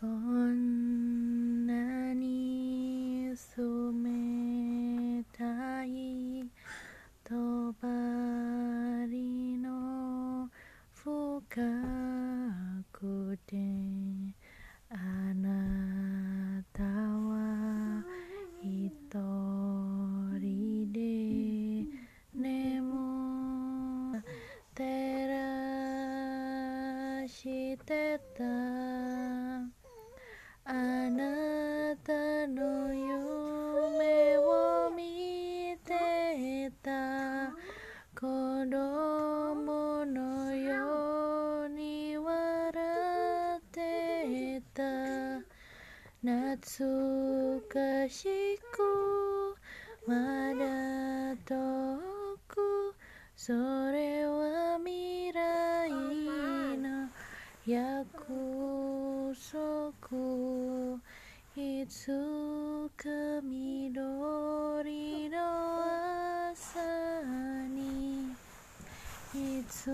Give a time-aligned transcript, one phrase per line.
[0.00, 6.48] こんなに染めたい。
[7.22, 7.34] と
[7.80, 7.86] ば
[9.06, 10.48] りの
[10.94, 11.62] 深
[12.16, 12.19] い
[27.30, 28.44] してた。
[30.64, 32.12] あなた
[32.48, 37.52] の夢を見てた。
[38.18, 38.26] 子
[38.68, 44.82] 供のように笑ってた。
[46.22, 49.56] 懐かしく
[50.06, 50.14] ま
[50.54, 52.00] だ遠
[52.48, 52.94] く。
[53.36, 53.52] そ
[53.92, 54.19] れ
[57.66, 58.06] 約
[59.34, 60.98] 束
[61.54, 62.06] いつ
[62.96, 63.04] か
[63.42, 65.36] 緑の
[66.52, 66.80] 朝
[67.68, 68.32] に
[69.34, 69.90] いつ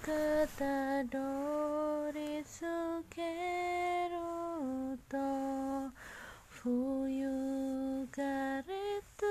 [0.00, 0.12] か
[0.56, 2.64] たどり着
[3.10, 5.18] けると
[6.48, 7.28] 冬
[8.10, 8.64] がれ
[9.18, 9.26] た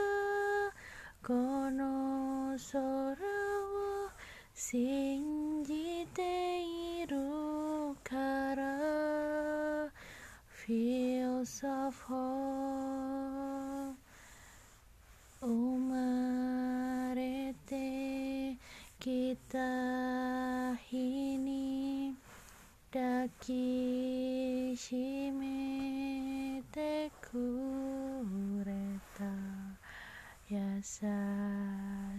[1.26, 1.34] こ
[1.72, 3.16] の空を
[4.54, 5.37] 信じ
[15.40, 15.48] 生
[15.80, 18.58] まれて
[19.00, 22.14] きた日に
[22.92, 28.73] 抱きしめてくれ
[29.17, 29.23] た
[30.50, 30.58] 優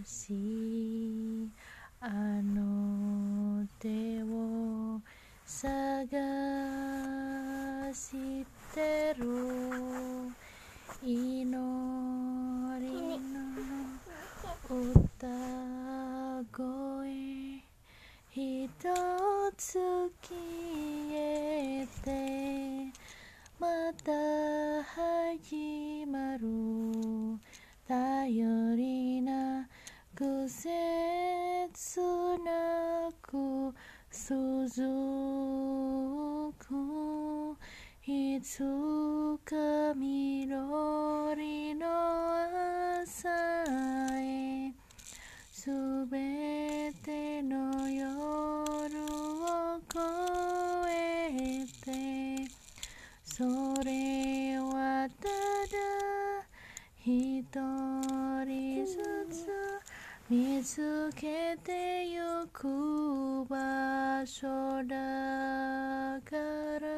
[0.03, 1.49] しい
[2.01, 2.09] あ
[2.43, 4.99] の手を
[5.45, 6.09] 探
[7.93, 9.25] しててる。
[11.01, 13.39] 祈りの
[14.69, 15.27] 歌
[16.51, 17.63] 声
[18.29, 18.89] ひと
[19.57, 19.79] つ
[20.21, 20.35] 消
[21.13, 22.91] えて
[23.59, 23.67] ま
[24.03, 24.11] た
[24.83, 26.47] 始まる。
[27.87, 29.67] 頼りな
[30.15, 32.01] 季節
[32.45, 33.73] なく
[34.11, 35.68] 続く
[38.41, 38.59] つ
[39.43, 41.87] か緑の
[43.01, 43.29] 朝
[44.17, 44.73] へ
[45.51, 45.69] す
[46.09, 49.99] べての夜を越
[50.89, 52.49] えて
[53.25, 53.43] そ
[53.83, 55.77] れはただ
[57.03, 57.43] 一
[58.45, 58.95] 人ず
[59.29, 59.47] つ
[60.29, 64.47] 見つけてゆく場所
[64.87, 66.35] だか
[66.79, 66.88] ら。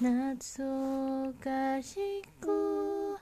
[0.00, 3.18] 懐かしく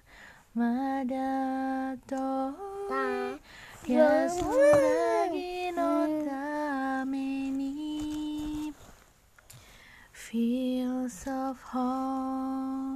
[0.54, 2.54] まだ遠
[3.84, 8.72] い安らぎのために
[10.14, 12.87] Feels of home